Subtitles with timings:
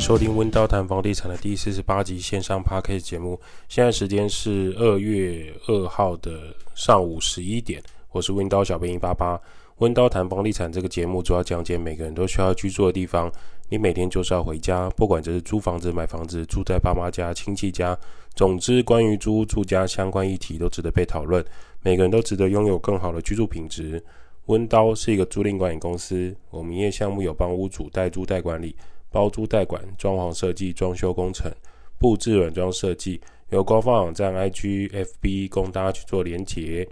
[0.00, 3.38] 收听温刀谈房地产的第四十八集线上 Podcast 节目。
[3.68, 9.38] 现在时间是二月二号的上午十一点，我是温刀小编一八八。
[9.76, 13.30] 温刀谈房地产这个节目主要讲解每个人都需要居住的地方。
[13.68, 17.96] 你每天就是要回家，不管这是租房子、买房子、住在爸妈家、亲戚家，
[18.34, 21.44] 总之关于租屋住家相关议题都值得被讨论。
[21.82, 24.02] 每个人都值得拥有更好的居住品质。
[24.46, 28.74] 温刀是一个租赁管理公司，我们营业项目有帮屋主代租代管理。
[29.10, 31.50] 包租代管、装潢设计、装修工程、
[31.98, 36.88] 布置软装设计，有官方网站 IG、FB 供大家去做连结。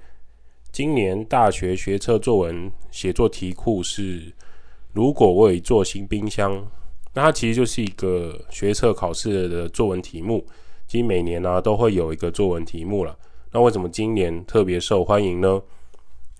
[0.70, 4.32] 今年大学学测作文写作题库是：
[4.92, 6.66] 如果我有一座新冰箱，
[7.14, 10.44] 那它其实就是一个学测考试的作文题目。
[10.86, 13.16] 其实每年呢、都会有一个作文题目了。
[13.52, 15.62] 那为什么今年特别受欢迎呢？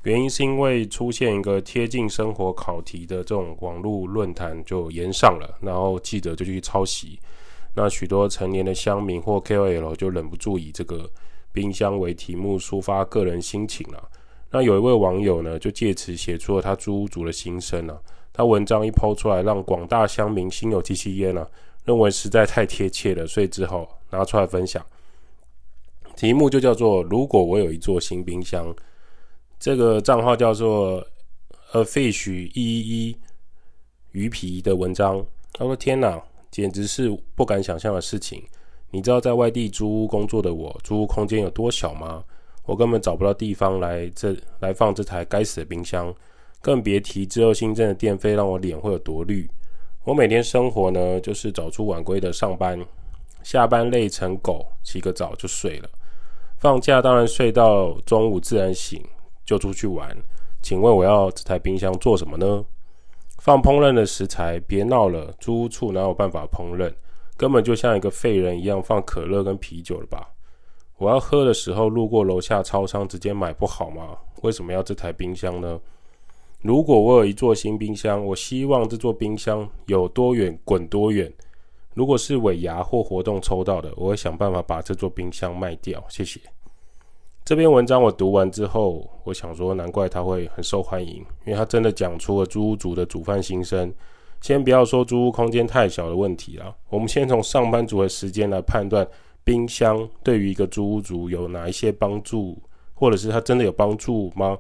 [0.05, 7.19] 原因是因为出现一个贴近生活考题的这种网络论坛就延上了，然后记者就去抄袭，
[7.75, 11.11] 那许多成年的乡民或 KOL 就忍不住以这个
[11.53, 14.09] 冰箱为题目抒发个人心情了。
[14.51, 18.01] 那有一位网友呢，就借此写出了他租屋族的心声了。
[18.33, 21.51] 他文章一抛出来，让广大乡民心有戚戚焉了，
[21.85, 24.83] 认为实在太贴切了，所以只好拿出来分享。
[26.17, 28.73] 题目就叫做“如果我有一座新冰箱”。
[29.59, 31.05] 这个账号叫做
[31.73, 33.17] A Fish 一一一
[34.13, 38.43] 鱼皮的文章，他说：“天哪，简直是不敢想象的事情！
[38.91, 42.25] 你知道在外地租屋工作的我，租屋空间有多小吗？
[42.65, 46.15] 我根本找不到地方来这来放这台该死的冰箱，
[46.63, 49.51] 更别提之后新增的电费让我脸会有多绿。
[50.05, 52.81] 我每天生活呢，就是早出晚归的上班，
[53.43, 55.91] 下班累成狗，洗个澡就睡了。
[56.59, 59.05] 放假当然睡到中午自然醒。”
[59.49, 60.15] 就出去玩，
[60.61, 62.63] 请问我要这台冰箱做什么呢？
[63.39, 66.93] 放烹饪的食材，别闹了，租屋处哪有办法烹饪？
[67.35, 70.29] 根本就像一个废人一样放可乐跟啤酒了吧？
[70.99, 74.19] 我要喝的时候路过楼下超商直接买不好吗？
[74.43, 75.81] 为什么要这台冰箱呢？
[76.61, 81.33] 如果我有一座新冰箱，我希望这座冰箱有多远滚多远。
[81.95, 86.05] 如果是尾牙或活动抽到的，我会想办法把这座冰箱卖掉。
[86.11, 86.39] 谢谢。
[87.49, 93.91] 这篇文章我读完之后，我想说，难怪他会很受欢迎，因为他真的讲出了租屋族的煮饭心声。
[94.43, 99.09] 先不要说租屋空间太小的问题了，我们先从上班族的时间来判断，
[99.45, 104.59] 冰箱对于一个租屋族有哪一些帮助，或者是他真的有帮助吗？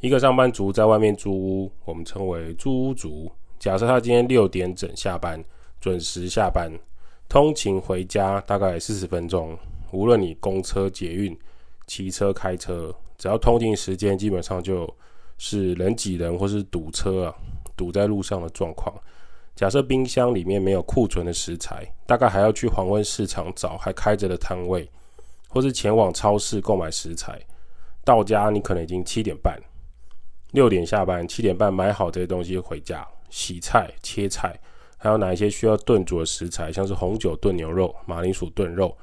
[0.00, 3.32] 一个上班族在外面租屋，我们称为租屋族。
[3.58, 5.42] 假设他今天六点整下班，
[5.80, 6.70] 准时下班，
[7.26, 9.56] 通勤回家大概四十分钟。
[9.92, 11.38] 无论你公车、捷运、
[11.86, 14.92] 骑车、开车，只要通勤时间，基本上就
[15.38, 17.34] 是人挤人或是堵车啊，
[17.76, 18.94] 堵在路上的状况。
[19.54, 24.90] 假设冰箱里面没有库存的食材，大概还要去黄昏市场找还开着的摊位，
[25.48, 27.38] 或是前往超市购买食材。
[28.02, 29.60] 到家你可能已经七点半，
[30.52, 34.58] 六点下班，七点半买好这些东西回家，洗菜、切菜，
[34.96, 38.96] 还有哪一些需要炖煮的食材，像是红酒炖牛肉、马铃薯炖肉。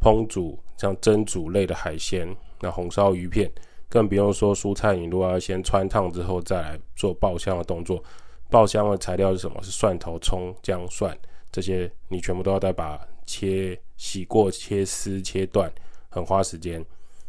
[0.00, 2.26] 烹煮像蒸煮类的海鲜，
[2.60, 3.50] 那红烧鱼片，
[3.88, 4.96] 更不用说蔬菜。
[4.96, 8.02] 你如果要先汆烫之后再来做爆香的动作，
[8.48, 9.62] 爆香的材料是什么？
[9.62, 11.16] 是蒜头、葱、姜、蒜
[11.52, 15.70] 这些，你全部都要再把切洗过、切丝、切断，
[16.08, 16.84] 很花时间。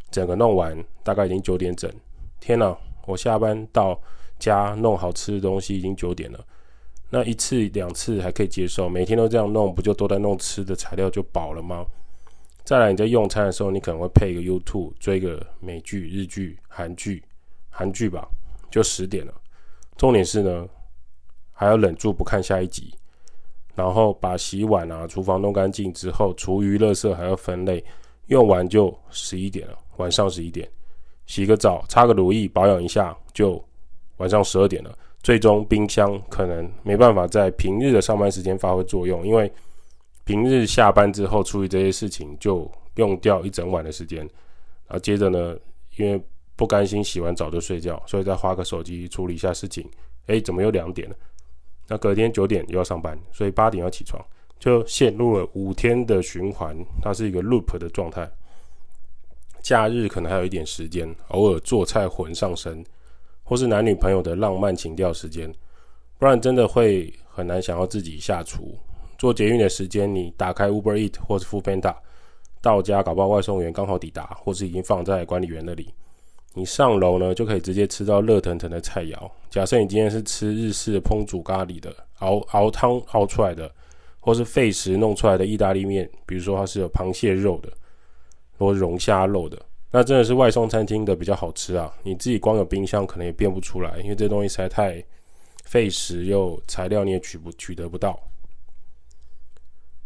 [0.09, 1.91] 整个弄完大概已经九点整。
[2.39, 2.77] 天哪！
[3.07, 3.99] 我下班到
[4.37, 6.39] 家弄好吃的东西已经九点了。
[7.09, 11.85] 那一次两次还可以接受，每天都这样弄，不就都在弄吃的材料就饱了吗？
[12.71, 17.21] 再来，你在用餐的时候，你可能会配一个 YouTube，追个美剧、日剧、韩剧、
[17.69, 18.25] 韩剧吧，
[18.69, 19.33] 就十点了。
[19.97, 20.65] 重点是呢，
[21.51, 22.93] 还要忍住不看下一集，
[23.75, 27.83] 然后把洗碗啊、厨房弄干净之后，厨余、垃圾还要分类，
[28.27, 30.65] 用完就十一点了，晚上十一点，
[31.25, 33.61] 洗个澡、擦个乳液、保养一下，就
[34.15, 34.97] 晚上十二点了。
[35.21, 39.51] 最终，冰箱可能没办法在平日的上班时间发挥作用，因为。
[40.23, 45.57] 平日下班之后处理这些事情，就用掉一整晚的时间，然后接着呢，
[45.97, 46.21] 因为
[46.55, 49.89] 不甘心洗完澡就睡觉，所以再花个手机处理一下事情。
[50.27, 51.15] 哎，怎么又两点了？
[51.87, 54.23] 那隔天九点又要上班，所以八点要起床，
[54.59, 58.29] 就陷入了五天的循环，它是一个 loop 的状态。
[59.61, 62.83] 假日可能还有一点时间，偶尔做菜魂上身，
[63.43, 65.53] 或是男女朋友的浪漫情调时间，
[66.17, 68.77] 不然真的会很难想要自己下厨。
[69.21, 71.93] 做捷运的时间，你打开 Uber Eat 或是 Foodpanda，
[72.59, 75.93] 到家搞不好外送员刚好抵达，或是已经放在管理员那里。
[76.55, 79.29] 你上楼呢，就可以直接吃到热腾腾的菜肴。
[79.51, 83.71] 假设你今天是吃日式烹煮咖喱的熬熬汤熬出来的，
[84.19, 87.71] 或是废食弄出来的意大利面，比如说它是有螃蟹肉的，
[88.57, 89.55] 或龙虾肉的，
[89.91, 91.93] 那真的是外送餐厅的比较好吃啊！
[92.01, 94.99] 你自己光有冰箱可能也变不出来，因为这东西实在太
[95.63, 98.19] 费时，又材料你也取不取得不到。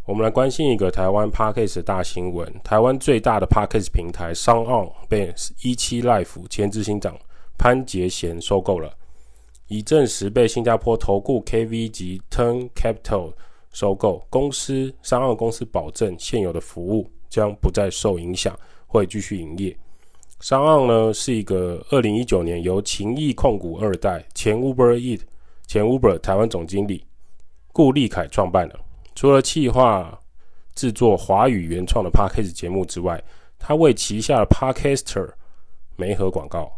[0.05, 7.17] 我们来关心一个台湾 Parkes 的大新闻：台湾最大的 Parkes 平台 SoundOn 被 17Life 前执行长
[7.57, 8.93] 潘杰贤收购了，
[9.67, 13.33] 已证实被新加坡投顾 KV 及 Turn Capital
[13.71, 14.23] 收购。
[14.29, 18.55] 公司商澳公司保证现有的服务将不再受影响，
[18.85, 19.75] 会继续营业。
[20.39, 25.21] 商澳呢是一个2019年由情谊控股二代前 Uber Eat
[25.65, 27.03] 前 Uber 台湾总经理
[27.73, 28.79] 顾立凯创办的。
[29.15, 30.19] 除了企划
[30.75, 33.23] 制作华语原创的 Podcast 节目之外，
[33.57, 35.31] 他为旗下的 Podcaster
[35.95, 36.69] 媒合广告，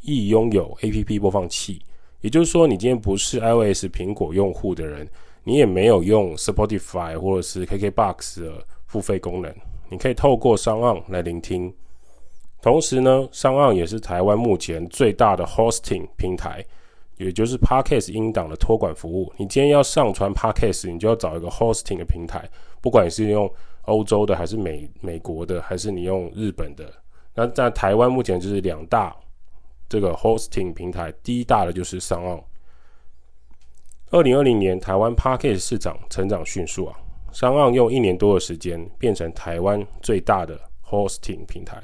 [0.00, 1.84] 亦拥有 APP 播放器。
[2.20, 5.08] 也就是说，你今天不是 iOS 苹果用户的人，
[5.42, 9.52] 你也没有用 Spotify 或者是 KKBox 的付费功能，
[9.88, 11.74] 你可以透过 SoundOn 来聆听。
[12.60, 16.64] 同时呢，SoundOn 也是台湾目前最大的 Hosting 平台。
[17.16, 19.32] 也就是 Podcast 音档的托管服务。
[19.36, 22.48] 你今天要上传 Podcast，你就要找一个 Hosting 的平台，
[22.80, 26.92] 不管你是用欧洲的，还是美美国的，还是你用日本的。
[27.34, 29.16] 那在台湾目前就是两大
[29.88, 32.42] 这个 Hosting 平台，第一大的就是 SoundOn。
[34.10, 36.94] 二零二零年台湾 Podcast 市场成长迅速啊
[37.32, 41.82] ，SoundOn 用一年多的时间变成台湾最大的 Hosting 平台。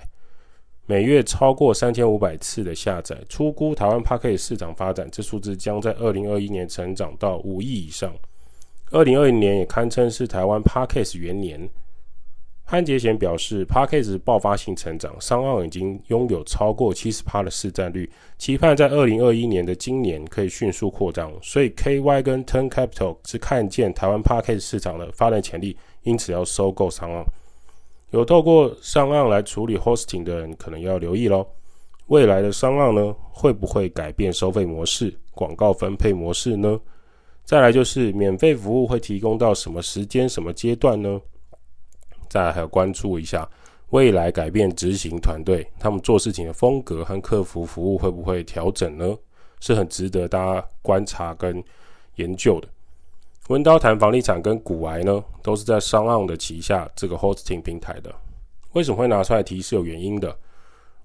[0.91, 8.11] 每月超过三千五百次的下载，初估台湾 Podcast 市场发展，这数字将在二零二一年成长到五亿以上。
[8.91, 11.69] 二零二零年也堪称是台湾 Podcast 元年。
[12.65, 21.31] 潘杰贤表示，Podcast 爆发性成长，SoundOn 已经拥有超过七十趴的市占率，期盼在二零二一年的今年可以迅速扩张。
[21.43, 27.27] 所以 KY 跟 Turn Capital 是看见台湾 Podcast 市场的发展潜力，因此要收购 SoundOn。
[28.11, 31.47] 有透过 SoundOn 来处理 hosting 的人，可能要留意喽。
[32.07, 36.81] 未来的 SoundOn 呢，会不会改变收费模式、广告分配模式呢？
[37.45, 41.21] 再来就是免费服务会提供到什么时间、什么阶段呢？
[42.29, 43.49] 再来还有关注一下
[43.91, 49.17] 未来改变执行团队他们做事情的风格和客服服务会不会调整呢？
[49.61, 51.63] 是很值得大家观察跟
[52.17, 52.69] 研究的。
[53.49, 58.15] 温刀谈房地产跟股癌呢，都是在 SoundOn 的旗下这个 hosting 平台的。
[58.75, 60.37] 为什么会拿出来提是有原因的。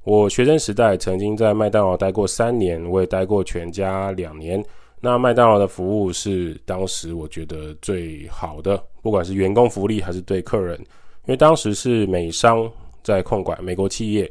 [0.03, 4.61] 我学生时代曾经在麦当劳待过三年，我也待过全家两年。
[4.99, 12.69] 那麦当劳的服务是当时我觉得最好的，不管是员工福利还是对客人，因为当时是美商
[13.01, 14.29] 在控管美国企业，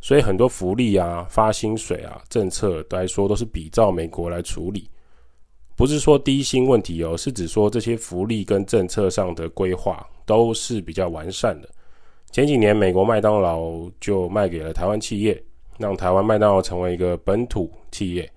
[0.00, 4.88] 所以很多福利啊、发薪水啊、政策来说都是比照美国来处理。
[5.78, 11.68] 不是说低薪问题哦，是指说这些福利跟政策上的规划都是比较完善的。
[12.32, 15.40] 前几年，美国麦当劳就卖给了台湾企业，
[15.78, 18.28] 让台湾麦当劳成为一个本土企业。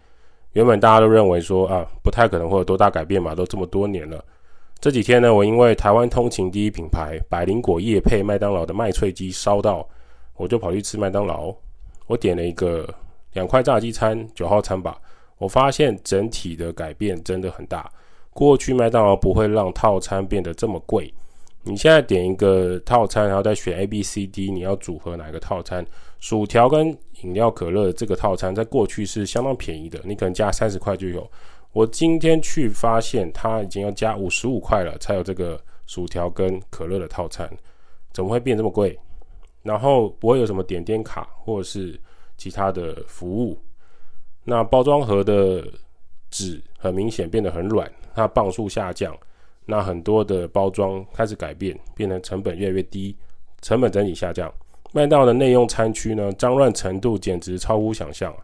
[0.54, 4.24] 原本大家都认为说啊，不太可能会有多大改变嘛，都这么多年了。
[4.80, 9.90] 这几天呢，我因为台湾通勤第一品牌百灵果业配麦当劳的麦脆鸡烧到，
[10.36, 11.52] 我就跑去吃麦当劳。
[12.06, 12.88] 我点了一个
[13.34, 14.96] 两块炸鸡餐，九号餐吧。
[15.42, 17.92] 我发现整体的改变真的很大。
[18.30, 21.12] 过去麦当劳不会让套餐变得这么贵。
[21.64, 25.84] 你现在点一个套餐，然后再选 A、B、C、D，你要组合哪个套餐？
[26.20, 31.28] 薯条跟饮料可乐这个套餐，在过去是相当便宜的，你可能加三十块就有。
[31.74, 37.50] 我今天去发现，它已经要加五十五块了，才有这个薯条跟可乐的套餐。
[38.14, 38.96] 怎么会变这么贵？
[39.64, 42.00] 然后不会有什么点点卡或者是
[42.38, 43.58] 其他的服务。
[44.44, 45.64] 那包装盒的
[46.32, 49.16] 纸很明显变得很软，它磅数下降，
[49.66, 53.16] 那很多的包装开始改变，变成成本越来越低，
[53.62, 54.52] 成本整体下降。
[54.94, 58.40] 麦当劳的内用餐区呢，脏乱程度简直超乎想象啊！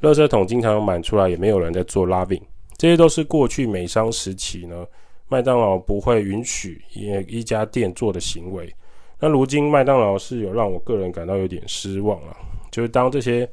[0.00, 2.40] 垃圾桶经常满出来，也没有人在做拉饼，
[2.76, 4.86] 这些都是过去美商时期呢，
[5.28, 8.72] 麦当劳不会允许一一家店做的行为。
[9.18, 12.36] 那如今麦当劳是有让我个人感到有点失望啊，
[12.70, 13.48] 就是当这些。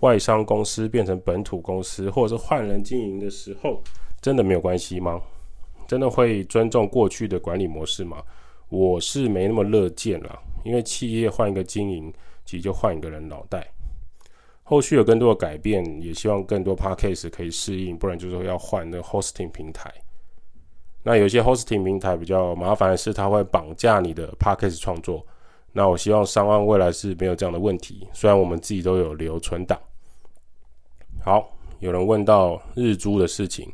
[0.00, 3.80] 外商公司变成本土公司，或者是换人经营的时候，
[4.20, 5.20] 真的没有关系吗？
[5.86, 8.22] 真的会尊重过去的管理模式吗？
[8.68, 12.12] 我是没那么乐见了，因为企业换一个经营，
[12.44, 13.66] 其实就换一个人脑袋。
[14.62, 19.92] 后续有更多的改变，也希望更多 Podcast 可以适应，不然就是说要换那个 hosting 平台。
[21.02, 25.24] 那有些 hosting 平台比较麻烦的是，它会绑架你的 Podcast 创作。
[25.76, 29.76] 那我希望 SoundOn 未来是没有这样的问题，虽然我们自己都有留存档。
[31.20, 31.50] 好，
[31.80, 33.68] 有人问到日租的事情，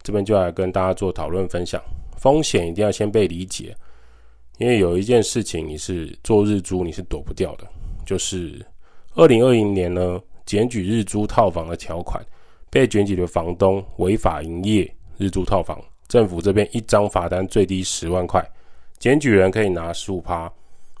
[0.00, 1.82] 这边就来跟大家做讨论分享。
[2.16, 3.74] 风险一定要先被理解，
[4.58, 7.66] 因为有一件事情你是做日租你是躲不掉的，
[8.06, 8.64] 就是
[9.16, 12.24] 二零二零年呢，检举日租套房的条款
[12.70, 14.88] 被检举的房东违法营业
[15.18, 18.40] 日租套房，政府这边一张罚单最低十万块，
[19.00, 20.52] 检举人可以拿十五趴，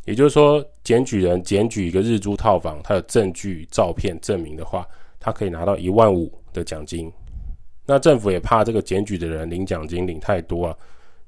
[0.04, 4.86] 也就是说，检举人检举一个日租套房，他有证据照片证明的话，
[5.18, 7.12] 他可以拿到一万五的奖金。
[7.86, 10.76] 那政府也怕这个检举的人领奖金领太多啊。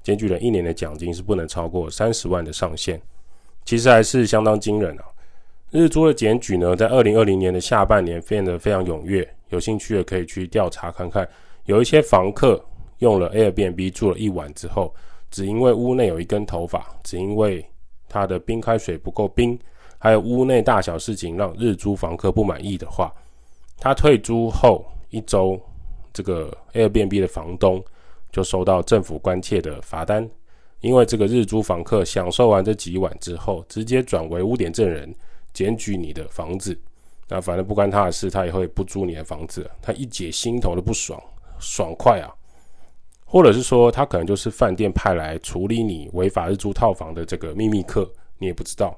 [0.01, 2.99] 检举人一年的奖金是不能超过三十万的上限，
[3.63, 5.05] 其实还是相当惊人啊！
[5.71, 11.27] 日租的检举呢，在二零二零年的下半年变得非常踊跃，有兴趣的可以去调查看看。
[11.65, 12.61] 有一些房客
[12.99, 14.93] 用了 Airbnb 住了一晚之后，
[15.31, 17.65] 只因为屋内有一根头发，只因为
[18.13, 19.57] 他的冰开水不够冰，
[19.97, 23.11] 还有屋内大小事情让日租房客不满意的话，
[23.79, 25.59] 他退租后一周，
[26.13, 27.83] 这个 Airbnb 的房东。
[28.31, 30.27] 就收到政府关切的罚单，
[30.81, 35.13] 因为这个日租房客享受完这几晚之后，直接转为污点证人，
[35.53, 36.75] 检举你的房子。
[37.29, 39.69] 那反正不关他的事，他也会不租你的房子。
[39.83, 41.21] 他一解心头的不爽，
[41.59, 42.33] 爽快啊！
[43.33, 48.95] 或者是说，他可能就是饭店派来处理你违法日租套房的这个秘密客，你也不知道。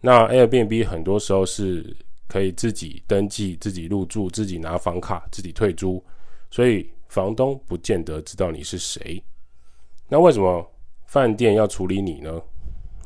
[0.00, 6.04] 那 Airbnb 很多时候是可以自己登记、自己入住、自己拿房卡、自己退租，
[6.50, 6.90] 所以。
[7.08, 9.22] 房东不见得知道你是谁，
[10.08, 10.68] 那为什么
[11.06, 12.42] 饭店要处理你呢？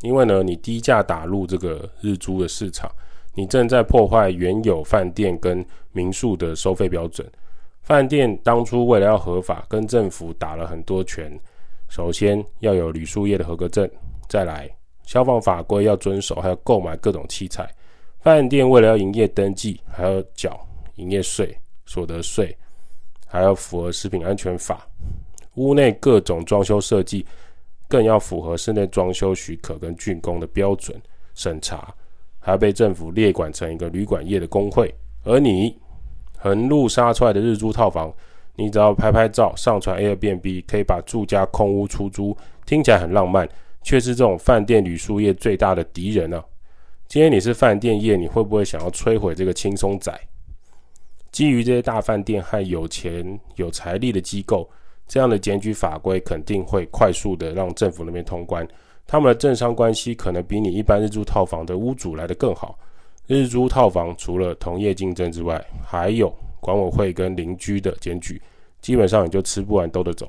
[0.01, 2.91] 因为呢，你低价打入这个日租的市场，
[3.35, 7.31] 你正在破坏原有饭店跟民宿的收费标准。
[7.83, 11.39] 饭店当初为了要合法，跟政府打了很多拳，
[11.89, 13.91] 首先要有旅宿业的合格证，
[14.29, 14.71] 再来
[15.05, 17.69] 消防法规要遵守，还要购买各种器材。
[18.21, 20.61] 饭店为了要营业登记，还要缴
[20.97, 21.57] 营业税、
[21.87, 22.57] 所得税。
[23.33, 24.85] 还要符合食品安全法，
[25.55, 27.25] 屋内各种装修设计
[27.87, 31.01] 更要符合室内装修许可跟竣工的标准
[31.37, 31.95] 审查，
[32.41, 34.93] 还要被政府列管成一个旅馆业的工会。
[35.23, 35.79] 而你
[36.43, 38.11] 横路杀出来的日租套房，
[38.57, 43.47] 你只要拍拍照上传 Airbnb，可以把住家空屋出租，听起来很浪漫，
[43.83, 46.43] 却是这种饭店旅宿业最大的敌人啊！
[47.07, 50.19] 今天你是饭店业，你会不会想要摧毁这个轻松仔？
[51.31, 54.69] 基于这些大饭店和有钱有财力的机构，
[55.07, 58.67] 这样的检举法规肯定会快速的让政府那边通关。
[59.07, 62.79] 他们的政商关系可能比你一般日租套房的屋主来得更好。
[63.31, 68.43] 日租套房除了同业竞争之外，还有管委会跟邻居的检举，
[68.81, 70.29] 基本上你就吃不完兜着走。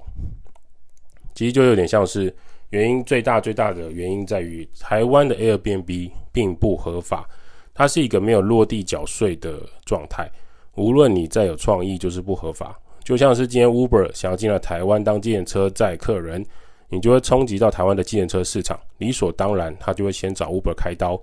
[1.34, 2.32] 其实就有点像是
[2.70, 7.28] 原因最大最大的原因在于台湾的 Airbnb 并不合法，
[7.74, 10.30] 它是一个没有落地缴税的状态。
[10.76, 12.80] 无论你再有创意，就是不合法。
[13.04, 16.46] 就像是今天 Uber 想要进来台湾当计程车载客人，
[16.88, 21.20] 你就会冲击到台湾的计程车市场，理所当然，他就会先找 Uber 开刀。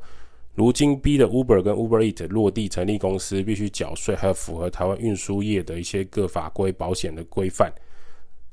[0.59, 7.73] 如今逼的 Uber 跟 Uber Eat 落地成立公司，必须缴税，还有符合台湾运输业的一些各法规、保险的规范。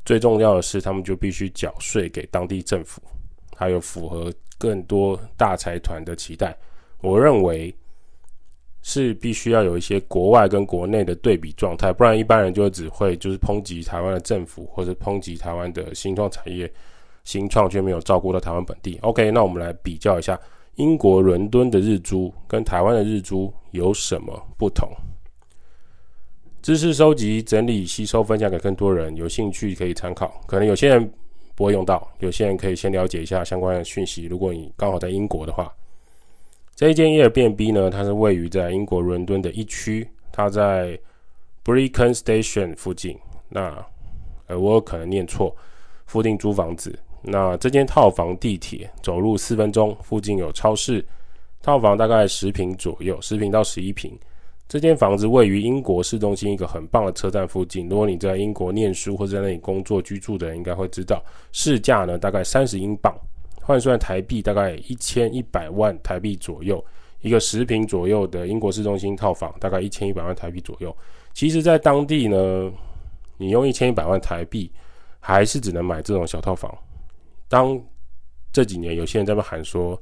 [0.06, 3.02] 最重要的是，他们就必须缴税给当地政府，
[3.56, 6.56] 还有符合更多大财团的期待。
[7.02, 7.76] 我认为。
[8.88, 16.72] 是必须要有一些国外跟国内的对比状态，不然一般人就只会就是抨击台湾的政府，或者抨击台湾的新创产业，
[17.24, 19.00] 新创却没有照顾到台湾本地。
[19.02, 20.40] OK，那我们来比较一下
[20.76, 24.90] 英国伦敦的日租跟台湾的日租有什么不同？
[26.62, 30.42] 知识收集、整理、吸收、分享给更多人，有兴趣可以参考。
[30.48, 31.14] 可能有些人
[31.56, 34.26] 不会用到，有些人可以先了解一下相关的讯息。
[34.26, 35.72] 如果你刚好在英国的话。
[36.76, 41.00] 这一间 Airbnb 呢，它是位于在英国伦敦的一区，它在
[41.64, 43.18] Bricken Station 附近。
[43.48, 43.82] 那
[44.48, 45.56] 呃，我可能念错，
[46.06, 47.00] 附近租房子。
[47.28, 51.04] 那这间套房地铁走路四分钟，附近有超市。
[51.62, 54.16] 套房大概十平左右，十平到十一平。
[54.68, 57.90] 这间房子位于英国市中心一个很棒的车站附近。
[57.90, 63.16] 如果你在英国念书或者在那里工作居住的人，应该会知道，市价呢大概三十英镑。
[63.62, 66.84] 换算台币大概一千一百万台币左右，
[67.22, 70.96] 一个十平左右的英国市中心套房，大概一千一百万台币左右。
[71.34, 72.72] 其实，在当地呢，
[73.38, 74.72] 你用一千一百万台币，
[75.20, 76.72] 还是只能买这种小套房。
[77.48, 77.80] 当
[78.52, 80.02] 这几年有些人在那喊说，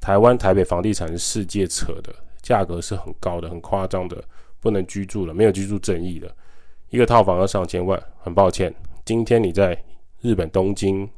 [0.00, 4.22] 台湾台北房地产是世界扯的，价格是很高的、很夸张的，
[4.60, 6.34] 不能居住了，没有居住正义了。
[6.90, 8.74] 一个套房要上千万，很抱歉，
[9.04, 9.76] 今天你在
[10.20, 11.08] 日本东京、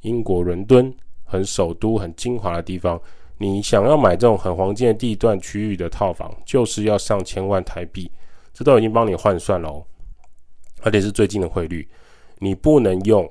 [0.00, 0.94] 英国伦敦。
[1.24, 3.00] 很首都、很精华的地方，
[3.38, 8.10] 你想要买这种很黄金的地段区域的套房，就是要上千万台币，
[8.52, 9.82] 这都已经帮你换算了哦，
[10.82, 11.88] 而且是最近的汇率。
[12.36, 13.26] 你不能用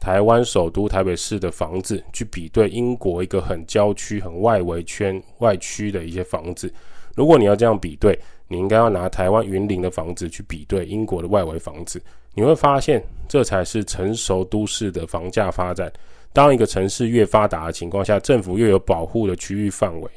[0.00, 6.72] 台湾首都台北市的房子去比对英国一个很郊区、很外围圈外区的一些房子。
[7.16, 12.00] 如果你要这样比对，你应该要拿台湾云林的房子去比对英国的外围房子。
[12.34, 15.92] 你会发现，这才是成熟都市的房价发展。
[16.32, 20.08] 当一个城市越发达的情况下，政府越有保护的区域范围，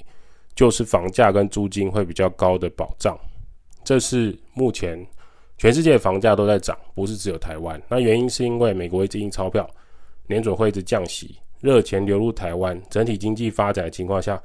[0.54, 3.18] 就是房价跟租金会比较高的保障。
[3.84, 5.04] 这是目前
[5.62, 7.80] 全世界房价都在涨，不是只有台湾。
[7.88, 9.70] 那原因是因为美国一直印钞票，
[10.26, 14.42] 联准会一直降息，热钱流入台湾，整体经济发展的情况下，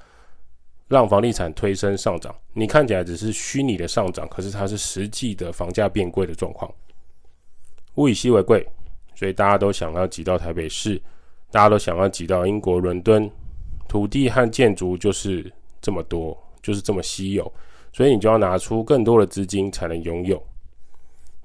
[0.89, 2.35] 让房地产推升上涨。
[2.53, 6.71] 你看起来只是虚拟的上涨，可是它是实际的房价变贵的状况。
[7.95, 8.69] 物以稀为贵，
[9.15, 11.01] 所以大家都想要挤到台北市，
[11.51, 13.31] 大家都想要挤到英国伦敦，
[13.89, 17.51] 土地和建筑就是这么多，就是这么稀有，
[17.91, 20.47] 所以你就要拿出更多的资金才能拥有。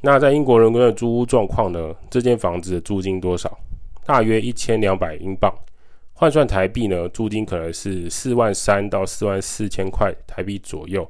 [0.02, 1.96] 那在英国伦敦的租屋状况呢？
[2.10, 3.56] 这间房子的租金多少？
[4.04, 5.54] 大约一千两百英镑，
[6.14, 11.10] 换算台币呢，租金可能是四万三到四万四千块台币左右。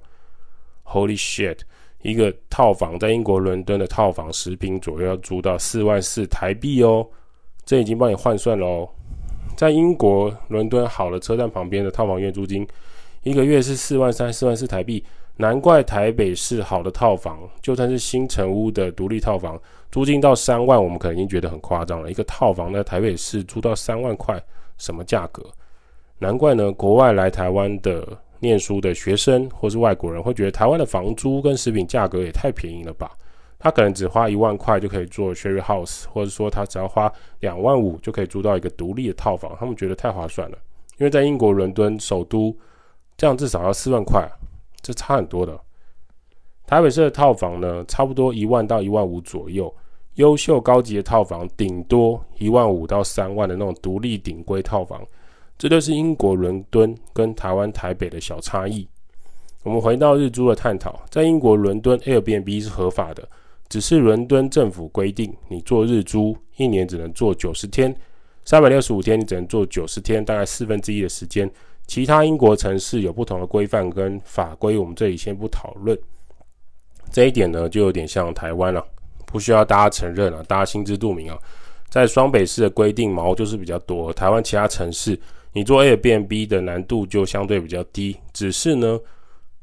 [0.84, 1.60] Holy shit！
[2.02, 7.08] 一个套房在英国伦敦的套房十坪左右要租到四万四台币哦，
[7.64, 8.90] 这已经帮你换算了哦。
[9.56, 12.68] 在英国伦敦好的车站旁边的套房月租金，
[13.24, 15.06] 一个月是四万三、四万四台币，
[15.38, 19.60] 难怪台北市好的套房，就算是新城屋的独立套房，
[19.92, 22.12] 租金到三万，我们可能已经觉得很夸张了。
[22.12, 24.42] 一个套房在台北市租到三万块，
[24.78, 25.44] 什么价格？
[26.20, 28.06] 难怪呢，国外来台湾的。
[28.44, 33.12] 念书的学生或是外国人会觉得台湾的房租跟食品价格也太便宜了吧？
[33.60, 40.58] 他可能只花一万块就可以做 share house，或者说他只要花两万五就可以租到一个独立的套房，他们觉得太划算了。
[40.98, 42.58] 因为在英国伦敦首都，
[43.16, 44.28] 这样至少要四万块，
[44.82, 45.60] 这差很多的。
[46.66, 49.74] 台北市的套房呢，差不多一万到一万五左右，
[50.16, 55.06] 优秀高级的套房顶多一万五到三万的那种独立顶规套房。
[55.58, 58.88] 这就是英国伦敦跟台湾台北的小差异。
[59.64, 63.28] 我们回到日租的探讨，在英国伦敦 Airbnb 是合法的，
[63.70, 67.96] 只是伦敦政府规定你做日租一年只能做九十天，
[68.44, 71.52] 三百六十五天你只能做九十天，大概四分之一的时间。
[71.88, 75.98] 其他英国城市有不同的规范跟法规，我们这里先不讨论。
[77.12, 78.86] 这一点呢，就有点像台湾了，
[79.26, 81.38] 不需要大家承认啊，大家心知肚明啊。
[81.90, 85.20] 在双北市的规定毛就是比较多，台湾其他城市。
[85.54, 88.98] 你做 Airbnb 的难度就相对比较低，只是呢，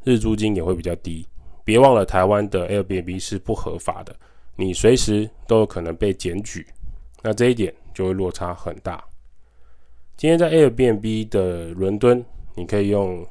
[0.05, 1.27] 日租金也会比较低。
[1.65, 4.15] 别忘了，台湾的 Airbnb 是不合法的，
[4.55, 6.67] 你随时都有可能被检举，
[7.23, 9.03] 那这一点就会落差很大。
[10.19, 12.25] 今天在 Airbnb 的伦敦，
[12.57, 13.25] 你可以用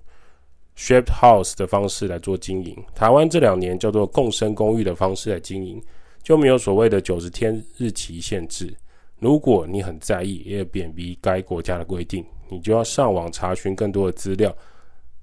[0.78, 2.82] Shared House 的方式来做经营。
[2.95, 5.84] 台湾这两年叫做共生公寓的方式来经营，
[6.23, 8.73] 就没有所谓的九十天日期限制。
[9.19, 14.56] 如果你很在意 Airbnb 该国家的规定，你就要上网查询更多的资料，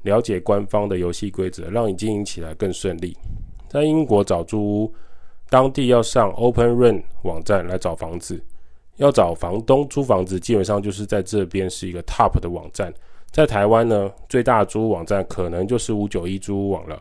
[0.02, 3.16] 了解官方的游戏规则，让你经营起来更顺利。
[3.70, 4.94] 在英国找租屋，
[5.48, 8.38] 当地要上 OpenRent 网站来找房子，
[8.96, 12.92] 要找房东租房子，基本上就是在这边是一个 Top 的网站。
[13.30, 17.00] 在台湾呢，最大的租屋网站可能就是五九一租屋网了。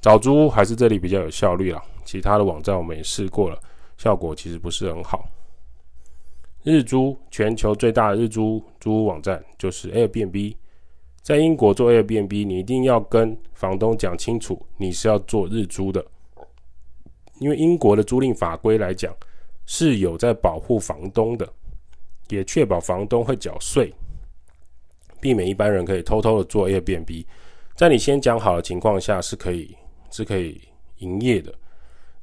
[0.00, 3.58] 找租屋还是这里比较有效率啦，其他的网站我们也试过了，
[3.96, 5.24] 效果其实不是很好。
[6.62, 10.54] 日租全球最大的日租租屋网站就是 Airbnb。
[11.20, 16.04] 在英国做 Airbnb，你一定要跟房东讲清楚你是要做日租的，
[17.38, 19.12] 因为英国的租赁法规来讲
[19.66, 21.48] 是有在保护房东的，
[22.28, 23.92] 也确保房东会缴税，
[25.20, 27.26] 避免一般人可以偷偷的做 A 变 B。
[27.74, 29.74] 在你先讲好的情况下，是可以
[30.10, 30.60] 是可以
[30.98, 31.52] 营业的。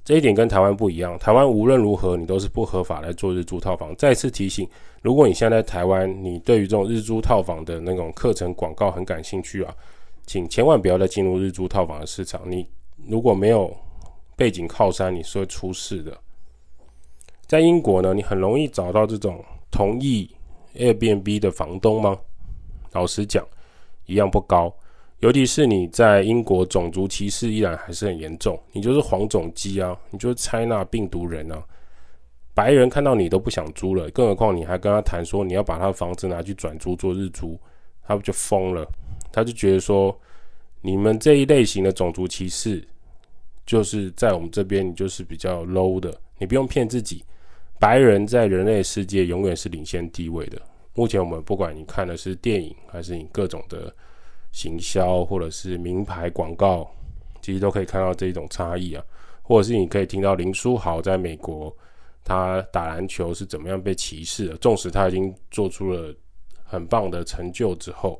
[0.04, 3.96] 这一点跟台湾不一样，台湾无论如何你都是不合法来做日租套房。
[3.96, 4.68] 再次提醒，
[5.02, 9.76] 如果你现在在台湾，你对于这种日租套房的那种课程广告很感兴趣啊，
[10.26, 12.42] 请千万不要再进入日租套房的市场。
[12.50, 12.68] 你
[13.08, 13.76] 如果没有
[14.36, 16.18] 背景靠山，你是会出事的。
[17.50, 20.30] 在英国呢，你很容易找到这种同意
[20.76, 22.16] Airbnb 的房东吗？
[22.92, 23.44] 老实讲，
[24.06, 24.72] 一样不高。
[25.22, 28.58] 尤其是你在英国，种族歧视依然还是很严重。
[28.72, 31.60] 你就是黄种鸡啊，你就是 China 病毒人啊。
[32.54, 37.60] 白人看到你都不想租了，更何况你还跟他谈说你要把他的房子拿去转租做日租，
[38.04, 38.88] 他不就疯了？
[39.32, 40.16] 他就觉得说，
[40.82, 42.88] 你们这一类型的种族歧视，
[43.66, 46.16] 就是在我们这边你就是比较 low 的。
[46.38, 47.22] 你不用骗自己，
[47.80, 50.62] 白人在人类世界永远是领先地位的。
[50.94, 53.92] 目前我们不管你看的是电影，还是你各种的。
[54.52, 56.90] 行销或者是名牌广告，
[57.40, 59.06] 其实都可以看到这一种差异啊，
[59.44, 61.72] 或者是你可以听到林书豪在美国，
[62.24, 66.12] 他打篮球是怎么样被歧视的，纵使他已经做出了
[66.64, 68.20] 很棒的成就之后。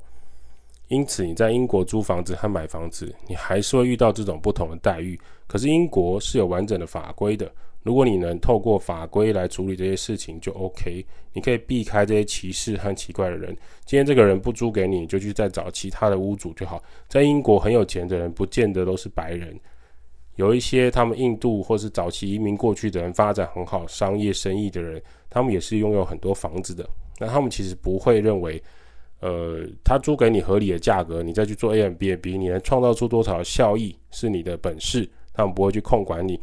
[0.88, 5.20] 因此，你在英国租房子和买房子，你还是会遇到这种不同的待遇。
[5.48, 7.52] 可是英国是有完整的法规的，
[7.84, 11.06] 如果你能透过法规来处理这些事情，就 OK。
[11.34, 13.56] 你可以避开这些歧视和奇怪的人。
[13.86, 16.82] 今天这个人不租给你，你就去再找其他的屋主就好。
[17.08, 19.60] 在英国很有钱的人，不见得都是白人，
[20.36, 26.88] 有一些他们印度或是早期移民过去的人，发展很好，商业生意的人，他们也是拥有很多房子的。
[27.20, 28.62] 那他们其实不会认为。
[29.22, 36.40] 呃，他租给你合理的价格，你再去做 Airbnb，你能创造出多少效益是你的本事，他们不会去控管你。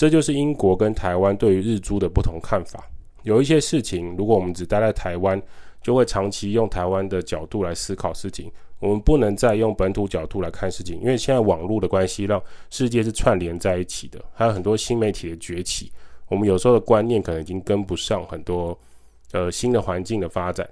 [0.00, 2.82] 这就是英国跟台湾对于日租的不同看法。
[3.22, 5.38] 有一些事情，如果我们只待在台湾，
[5.82, 8.50] 就会长期用台湾的角度来思考事情。
[8.78, 15.92] 我们不能再用本土角度来看事情，因为现在网络的关系，让世界是串联在一起的，还有很多新媒体的崛起，
[16.28, 18.74] 我们有时候的观念可能已经跟不上很多
[19.32, 20.66] 呃新的环境的发展。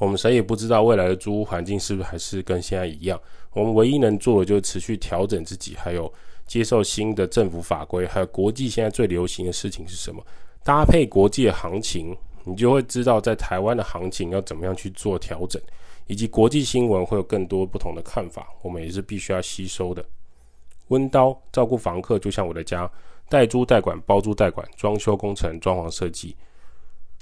[0.00, 3.20] 我们谁也不知道未来的租屋环境是不是还是跟现在一样。
[3.52, 6.10] 我们唯一能做的就是持续调整自己，还有
[6.46, 10.24] 接受新的政府法规，还有国际现在最流行的事情是什么，
[10.64, 15.60] 搭配国际的行情，你就会知道在台湾的行情要怎么样去做调整，
[16.06, 20.02] 以及国际新闻会有更多不同的看法，我们也是必须要吸收的。
[20.88, 22.90] 温刀照顾房客就像我的家，
[23.28, 26.34] 代租代管、包租代管、装修工程、装潢设计。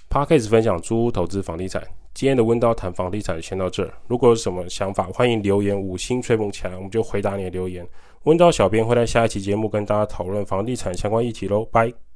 [0.09, 1.83] Podcast 分享租屋投资房地产。
[2.19, 3.95] 今天的温道谈房地产先到这儿。
[4.09, 7.87] 如果有什么想法，欢迎留言五星吹捧起来，我们就回答你的留言。
[8.25, 12.08] 温道小编会在下一期节目跟大家讨论房地产相关议题喽，拜。